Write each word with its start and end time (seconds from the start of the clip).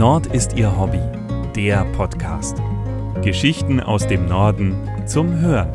Nord 0.00 0.28
ist 0.28 0.56
ihr 0.56 0.78
Hobby, 0.78 1.02
der 1.54 1.84
Podcast. 1.92 2.56
Geschichten 3.22 3.80
aus 3.80 4.06
dem 4.06 4.24
Norden 4.24 4.74
zum 5.04 5.40
Hören. 5.40 5.74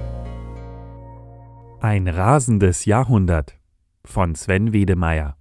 Ein 1.79 2.07
rasendes 2.07 2.85
Jahrhundert 2.85 3.59
von 4.03 4.33
Sven 4.33 4.73
Wedemeyer. 4.73 5.37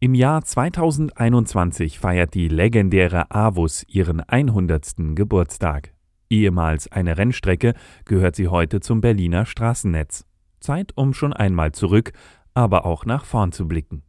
Im 0.00 0.14
Jahr 0.14 0.42
2021 0.42 2.00
feiert 2.00 2.34
die 2.34 2.48
legendäre 2.48 3.30
Avus 3.30 3.84
ihren 3.86 4.18
100. 4.18 5.14
Geburtstag. 5.14 5.94
Ehemals 6.28 6.90
eine 6.90 7.18
Rennstrecke 7.18 7.74
gehört 8.04 8.34
sie 8.34 8.48
heute 8.48 8.80
zum 8.80 9.00
Berliner 9.00 9.46
Straßennetz. 9.46 10.26
Zeit, 10.58 10.90
um 10.96 11.14
schon 11.14 11.32
einmal 11.32 11.70
zurück, 11.70 12.10
aber 12.54 12.84
auch 12.84 13.04
nach 13.04 13.24
vorn 13.24 13.52
zu 13.52 13.68
blicken. 13.68 14.02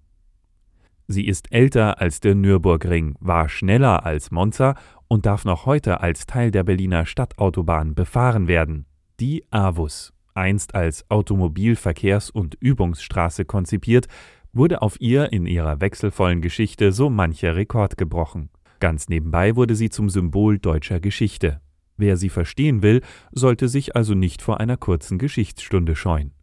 Sie 1.12 1.26
ist 1.26 1.52
älter 1.52 2.00
als 2.00 2.20
der 2.20 2.36
Nürburgring, 2.36 3.16
war 3.20 3.50
schneller 3.50 4.06
als 4.06 4.30
Monza 4.30 4.76
und 5.08 5.26
darf 5.26 5.44
noch 5.44 5.66
heute 5.66 6.02
als 6.02 6.28
Teil 6.28 6.52
der 6.52 6.64
Berliner 6.64 7.08
Stadtautobahn 7.08 7.96
befahren 7.96 8.48
werden. 8.48 8.86
Die 9.20 9.44
AVUS, 9.50 10.14
einst 10.36 10.76
als 10.76 11.10
Automobilverkehrs- 11.10 12.32
und 12.32 12.58
Übungsstraße 12.60 13.44
konzipiert, 13.46 14.06
wurde 14.54 14.84
auf 14.84 15.02
ihr 15.02 15.34
in 15.34 15.48
ihrer 15.48 15.82
wechselvollen 15.82 16.42
Geschichte 16.42 16.92
so 16.92 17.10
mancher 17.10 17.56
Rekord 17.56 17.98
gebrochen. 17.98 18.52
Ganz 18.80 19.10
nebenbei 19.10 19.56
wurde 19.56 19.74
sie 19.74 19.90
zum 19.90 20.12
Symbol 20.12 20.60
deutscher 20.60 21.00
Geschichte. 21.00 21.60
Wer 21.98 22.18
sie 22.18 22.30
verstehen 22.30 22.84
will, 22.84 23.02
sollte 23.32 23.68
sich 23.68 23.96
also 23.96 24.14
nicht 24.14 24.44
vor 24.44 24.60
einer 24.60 24.78
kurzen 24.78 25.18
Geschichtsstunde 25.18 25.96
scheuen. 25.96 26.34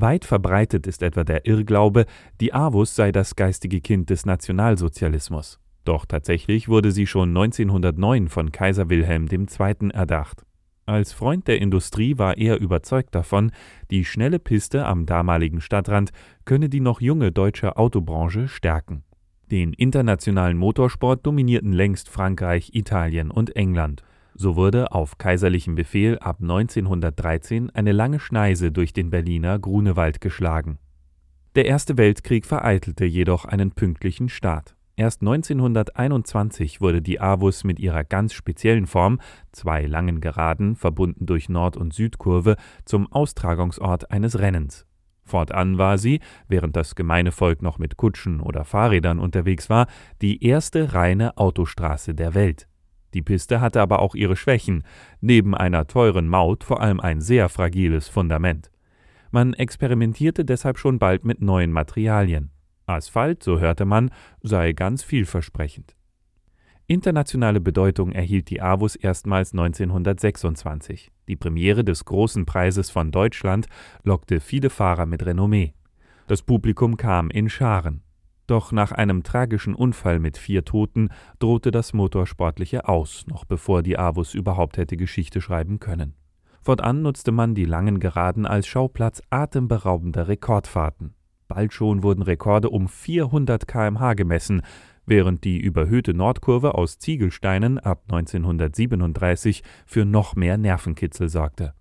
Weit 0.00 0.24
verbreitet 0.24 0.86
ist 0.86 1.02
etwa 1.02 1.24
der 1.24 1.44
Irrglaube, 1.44 2.06
die 2.40 2.54
AWUS 2.54 2.94
sei 2.94 3.10
das 3.10 3.34
geistige 3.34 3.80
Kind 3.80 4.10
des 4.10 4.26
Nationalsozialismus. 4.26 5.58
Doch 5.84 6.06
tatsächlich 6.06 6.68
wurde 6.68 6.92
sie 6.92 7.08
schon 7.08 7.30
1909 7.30 8.28
von 8.28 8.52
Kaiser 8.52 8.90
Wilhelm 8.90 9.26
II. 9.28 9.90
erdacht. 9.92 10.44
Als 10.86 11.12
Freund 11.12 11.48
der 11.48 11.60
Industrie 11.60 12.16
war 12.16 12.38
er 12.38 12.60
überzeugt 12.60 13.12
davon, 13.12 13.50
die 13.90 14.04
schnelle 14.04 14.38
Piste 14.38 14.86
am 14.86 15.04
damaligen 15.04 15.60
Stadtrand 15.60 16.12
könne 16.44 16.68
die 16.68 16.80
noch 16.80 17.00
junge 17.00 17.32
deutsche 17.32 17.76
Autobranche 17.76 18.46
stärken. 18.46 19.02
Den 19.50 19.72
internationalen 19.72 20.58
Motorsport 20.58 21.26
dominierten 21.26 21.72
längst 21.72 22.08
Frankreich, 22.08 22.70
Italien 22.72 23.32
und 23.32 23.56
England. 23.56 24.04
So 24.40 24.54
wurde 24.54 24.92
auf 24.92 25.18
kaiserlichen 25.18 25.74
Befehl 25.74 26.16
ab 26.20 26.36
1913 26.40 27.70
eine 27.70 27.90
lange 27.90 28.20
Schneise 28.20 28.70
durch 28.70 28.92
den 28.92 29.10
Berliner 29.10 29.58
Grunewald 29.58 30.20
geschlagen. 30.20 30.78
Der 31.56 31.64
Erste 31.64 31.98
Weltkrieg 31.98 32.46
vereitelte 32.46 33.04
jedoch 33.04 33.46
einen 33.46 33.72
pünktlichen 33.72 34.28
Start. 34.28 34.76
Erst 34.94 35.22
1921 35.22 36.80
wurde 36.80 37.02
die 37.02 37.20
Avus 37.20 37.64
mit 37.64 37.80
ihrer 37.80 38.04
ganz 38.04 38.32
speziellen 38.32 38.86
Form, 38.86 39.18
zwei 39.50 39.86
langen 39.86 40.20
Geraden, 40.20 40.76
verbunden 40.76 41.26
durch 41.26 41.48
Nord- 41.48 41.76
und 41.76 41.92
Südkurve, 41.92 42.54
zum 42.84 43.10
Austragungsort 43.10 44.12
eines 44.12 44.38
Rennens. 44.38 44.86
Fortan 45.24 45.78
war 45.78 45.98
sie, 45.98 46.20
während 46.46 46.76
das 46.76 46.94
gemeine 46.94 47.32
Volk 47.32 47.60
noch 47.60 47.78
mit 47.78 47.96
Kutschen 47.96 48.38
oder 48.38 48.64
Fahrrädern 48.64 49.18
unterwegs 49.18 49.68
war, 49.68 49.88
die 50.22 50.44
erste 50.44 50.94
reine 50.94 51.36
Autostraße 51.36 52.14
der 52.14 52.34
Welt. 52.34 52.68
Die 53.14 53.22
Piste 53.22 53.60
hatte 53.60 53.80
aber 53.80 54.00
auch 54.00 54.14
ihre 54.14 54.36
Schwächen, 54.36 54.84
neben 55.20 55.54
einer 55.54 55.86
teuren 55.86 56.28
Maut 56.28 56.64
vor 56.64 56.80
allem 56.80 57.00
ein 57.00 57.20
sehr 57.20 57.48
fragiles 57.48 58.08
Fundament. 58.08 58.70
Man 59.30 59.54
experimentierte 59.54 60.44
deshalb 60.44 60.78
schon 60.78 60.98
bald 60.98 61.24
mit 61.24 61.40
neuen 61.40 61.72
Materialien. 61.72 62.50
Asphalt, 62.86 63.42
so 63.42 63.60
hörte 63.60 63.84
man, 63.84 64.10
sei 64.42 64.72
ganz 64.72 65.02
vielversprechend. 65.02 65.94
Internationale 66.86 67.60
Bedeutung 67.60 68.12
erhielt 68.12 68.48
die 68.48 68.62
Avus 68.62 68.96
erstmals 68.96 69.52
1926. 69.52 71.10
Die 71.28 71.36
Premiere 71.36 71.84
des 71.84 72.06
Großen 72.06 72.46
Preises 72.46 72.88
von 72.88 73.10
Deutschland 73.12 73.66
lockte 74.04 74.40
viele 74.40 74.70
Fahrer 74.70 75.04
mit 75.04 75.26
Renommee. 75.26 75.74
Das 76.28 76.40
Publikum 76.40 76.96
kam 76.96 77.28
in 77.28 77.50
Scharen. 77.50 78.02
Doch 78.48 78.72
nach 78.72 78.92
einem 78.92 79.22
tragischen 79.22 79.74
Unfall 79.74 80.18
mit 80.18 80.38
vier 80.38 80.64
Toten 80.64 81.10
drohte 81.38 81.70
das 81.70 81.92
Motorsportliche 81.92 82.88
aus, 82.88 83.26
noch 83.26 83.44
bevor 83.44 83.82
die 83.82 83.98
Avus 83.98 84.32
überhaupt 84.32 84.78
hätte 84.78 84.96
Geschichte 84.96 85.42
schreiben 85.42 85.80
können. 85.80 86.14
Fortan 86.62 87.02
nutzte 87.02 87.30
man 87.30 87.54
die 87.54 87.66
langen 87.66 88.00
Geraden 88.00 88.46
als 88.46 88.66
Schauplatz 88.66 89.22
atemberaubender 89.28 90.28
Rekordfahrten. 90.28 91.14
Bald 91.46 91.74
schon 91.74 92.02
wurden 92.02 92.22
Rekorde 92.22 92.70
um 92.70 92.88
400 92.88 93.68
km/h 93.68 94.14
gemessen, 94.14 94.62
während 95.04 95.44
die 95.44 95.58
überhöhte 95.58 96.14
Nordkurve 96.14 96.74
aus 96.74 96.98
Ziegelsteinen 96.98 97.78
ab 97.78 98.04
1937 98.10 99.62
für 99.84 100.06
noch 100.06 100.36
mehr 100.36 100.56
Nervenkitzel 100.56 101.28
sorgte. 101.28 101.74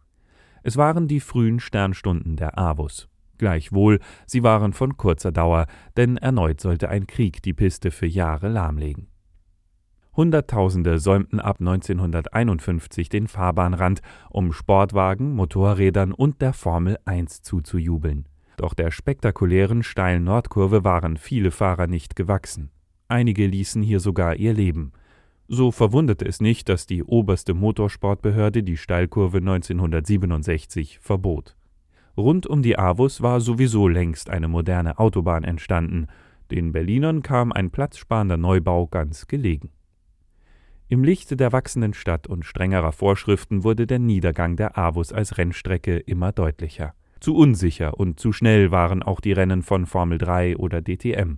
Es 0.63 0.75
waren 0.75 1.07
die 1.07 1.21
frühen 1.21 1.61
Sternstunden 1.61 2.35
der 2.35 2.59
Avus. 2.59 3.07
Gleichwohl, 3.37 3.99
sie 4.25 4.43
waren 4.43 4.73
von 4.73 4.97
kurzer 4.97 5.31
Dauer, 5.31 5.67
denn 5.95 6.17
erneut 6.17 6.61
sollte 6.61 6.89
ein 6.89 7.07
Krieg 7.07 7.41
die 7.41 7.53
Piste 7.53 7.91
für 7.91 8.07
Jahre 8.07 8.47
lahmlegen. 8.47 9.07
Hunderttausende 10.15 10.97
säumten 10.97 11.39
ab 11.39 11.57
1951 11.59 13.07
den 13.09 13.27
Fahrbahnrand, 13.27 14.01
um 14.31 14.51
Sportwagen, 14.51 15.35
Motorrädern 15.35 16.11
und 16.11 16.41
der 16.41 16.53
Formel 16.53 16.97
1 17.05 17.43
zuzujubeln. 17.43 18.27
Doch 18.57 18.73
der 18.73 18.89
spektakulären 18.89 19.83
steilen 19.83 20.23
Nordkurve 20.23 20.83
waren 20.83 21.17
viele 21.17 21.51
Fahrer 21.51 21.85
nicht 21.85 22.15
gewachsen. 22.15 22.71
Einige 23.07 23.45
ließen 23.45 23.83
hier 23.83 23.99
sogar 23.99 24.35
ihr 24.35 24.53
Leben. 24.53 24.91
So 25.47 25.71
verwunderte 25.71 26.25
es 26.25 26.41
nicht, 26.41 26.67
dass 26.67 26.87
die 26.87 27.03
oberste 27.03 27.53
Motorsportbehörde 27.53 28.63
die 28.63 28.75
Steilkurve 28.75 29.37
1967 29.37 30.97
verbot. 30.99 31.55
Rund 32.17 32.47
um 32.47 32.63
die 32.63 32.79
Avus 32.79 33.21
war 33.21 33.39
sowieso 33.39 33.87
längst 33.87 34.31
eine 34.31 34.47
moderne 34.47 34.97
Autobahn 34.97 35.43
entstanden. 35.43 36.07
Den 36.49 36.71
Berlinern 36.71 37.21
kam 37.21 37.51
ein 37.51 37.69
platzsparender 37.69 38.37
Neubau 38.37 38.87
ganz 38.87 39.27
gelegen. 39.27 39.69
Im 40.87 41.03
Lichte 41.03 41.37
der 41.37 41.51
wachsenden 41.51 41.93
Stadt 41.93 42.25
und 42.25 42.43
strengerer 42.43 42.91
Vorschriften 42.91 43.63
wurde 43.63 43.85
der 43.85 43.99
Niedergang 43.99 44.55
der 44.55 44.77
Avus 44.79 45.13
als 45.13 45.37
Rennstrecke 45.37 45.97
immer 45.97 46.31
deutlicher. 46.31 46.95
Zu 47.19 47.35
unsicher 47.35 47.99
und 47.99 48.19
zu 48.19 48.31
schnell 48.31 48.71
waren 48.71 49.03
auch 49.03 49.19
die 49.19 49.33
Rennen 49.33 49.61
von 49.61 49.85
Formel 49.85 50.17
3 50.17 50.57
oder 50.57 50.81
DTM. 50.81 51.37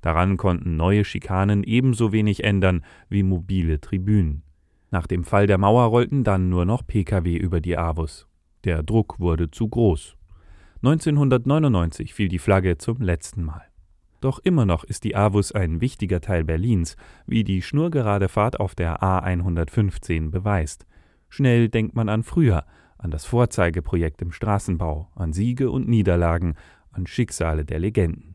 Daran 0.00 0.36
konnten 0.36 0.76
neue 0.76 1.04
Schikanen 1.04 1.64
ebenso 1.64 2.12
wenig 2.12 2.44
ändern 2.44 2.84
wie 3.08 3.24
mobile 3.24 3.80
Tribünen. 3.80 4.42
Nach 4.92 5.06
dem 5.06 5.24
Fall 5.24 5.46
der 5.46 5.58
Mauer 5.58 5.86
rollten 5.86 6.22
dann 6.22 6.50
nur 6.50 6.64
noch 6.66 6.86
Pkw 6.86 7.36
über 7.36 7.60
die 7.60 7.76
Avus. 7.76 8.28
Der 8.64 8.82
Druck 8.82 9.18
wurde 9.18 9.50
zu 9.50 9.68
groß. 9.68 10.16
1999 10.82 12.14
fiel 12.14 12.28
die 12.28 12.38
Flagge 12.38 12.78
zum 12.78 13.02
letzten 13.02 13.44
Mal. 13.44 13.62
Doch 14.22 14.38
immer 14.38 14.64
noch 14.64 14.82
ist 14.82 15.04
die 15.04 15.14
Avus 15.14 15.52
ein 15.52 15.82
wichtiger 15.82 16.22
Teil 16.22 16.42
Berlins, 16.44 16.96
wie 17.26 17.44
die 17.44 17.60
schnurgerade 17.60 18.28
Fahrt 18.28 18.60
auf 18.60 18.74
der 18.74 19.02
A115 19.02 20.30
beweist. 20.30 20.86
Schnell 21.28 21.68
denkt 21.68 21.94
man 21.94 22.08
an 22.08 22.22
früher, 22.22 22.64
an 22.96 23.10
das 23.10 23.26
Vorzeigeprojekt 23.26 24.22
im 24.22 24.32
Straßenbau, 24.32 25.10
an 25.14 25.34
Siege 25.34 25.70
und 25.70 25.86
Niederlagen, 25.86 26.54
an 26.92 27.06
Schicksale 27.06 27.66
der 27.66 27.78
Legenden. 27.78 28.34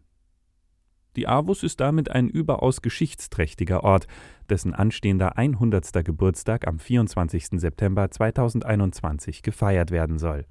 Die 1.16 1.28
Avus 1.28 1.64
ist 1.64 1.80
damit 1.80 2.12
ein 2.12 2.30
überaus 2.30 2.84
geschichtsträchtiger 2.84 3.84
Ort, 3.84 4.06
dessen 4.50 4.74
anstehender 4.74 5.38
100. 5.38 6.06
Geburtstag 6.06 6.68
am 6.68 6.78
24. 6.78 7.60
September 7.60 8.12
2021 8.12 9.42
gefeiert 9.42 9.90
werden 9.90 10.20
soll. 10.20 10.46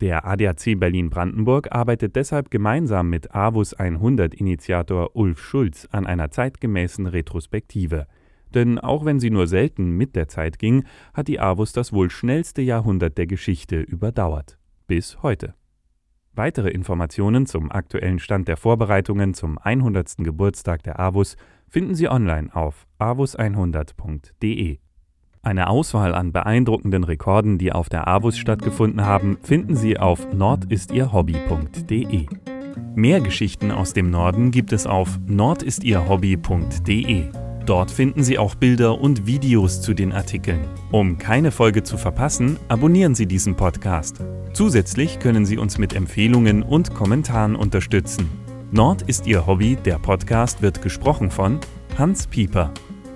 Der 0.00 0.24
ADAC 0.24 0.78
Berlin-Brandenburg 0.78 1.72
arbeitet 1.72 2.14
deshalb 2.14 2.52
gemeinsam 2.52 3.10
mit 3.10 3.34
AWUS 3.34 3.76
100-Initiator 3.76 5.16
Ulf 5.16 5.40
Schulz 5.40 5.88
an 5.90 6.06
einer 6.06 6.30
zeitgemäßen 6.30 7.06
Retrospektive. 7.06 8.06
Denn 8.54 8.78
auch 8.78 9.04
wenn 9.04 9.18
sie 9.18 9.30
nur 9.30 9.48
selten 9.48 9.90
mit 9.90 10.14
der 10.14 10.28
Zeit 10.28 10.60
ging, 10.60 10.84
hat 11.14 11.26
die 11.26 11.40
AWUS 11.40 11.72
das 11.72 11.92
wohl 11.92 12.10
schnellste 12.10 12.62
Jahrhundert 12.62 13.18
der 13.18 13.26
Geschichte 13.26 13.80
überdauert. 13.80 14.56
Bis 14.86 15.20
heute. 15.22 15.54
Weitere 16.32 16.70
Informationen 16.70 17.46
zum 17.46 17.72
aktuellen 17.72 18.20
Stand 18.20 18.46
der 18.46 18.56
Vorbereitungen 18.56 19.34
zum 19.34 19.58
100. 19.58 20.18
Geburtstag 20.18 20.84
der 20.84 21.00
AWUS 21.00 21.36
finden 21.66 21.96
Sie 21.96 22.08
online 22.08 22.54
auf 22.54 22.86
avus100.de. 23.00 24.78
Eine 25.48 25.70
Auswahl 25.70 26.14
an 26.14 26.30
beeindruckenden 26.30 27.02
Rekorden, 27.04 27.56
die 27.56 27.72
auf 27.72 27.88
der 27.88 28.06
AWUS 28.06 28.36
stattgefunden 28.36 29.06
haben, 29.06 29.38
finden 29.42 29.76
Sie 29.76 29.98
auf 29.98 30.30
nordistierhobby.de. 30.30 32.26
Mehr 32.94 33.20
Geschichten 33.22 33.70
aus 33.70 33.94
dem 33.94 34.10
Norden 34.10 34.50
gibt 34.50 34.74
es 34.74 34.86
auf 34.86 35.18
nordistierhobby.de. 35.26 37.30
Dort 37.64 37.90
finden 37.90 38.22
Sie 38.22 38.36
auch 38.36 38.56
Bilder 38.56 39.00
und 39.00 39.26
Videos 39.26 39.80
zu 39.80 39.94
den 39.94 40.12
Artikeln. 40.12 40.60
Um 40.92 41.16
keine 41.16 41.50
Folge 41.50 41.82
zu 41.82 41.96
verpassen, 41.96 42.58
abonnieren 42.68 43.14
Sie 43.14 43.24
diesen 43.24 43.56
Podcast. 43.56 44.22
Zusätzlich 44.52 45.18
können 45.18 45.46
Sie 45.46 45.56
uns 45.56 45.78
mit 45.78 45.94
Empfehlungen 45.94 46.62
und 46.62 46.94
Kommentaren 46.94 47.56
unterstützen. 47.56 48.28
Nord 48.70 49.00
ist 49.00 49.26
Ihr 49.26 49.46
Hobby, 49.46 49.76
der 49.76 49.98
Podcast 49.98 50.60
wird 50.60 50.82
gesprochen 50.82 51.30
von 51.30 51.58
Hans 51.96 52.26
Pieper. 52.26 52.70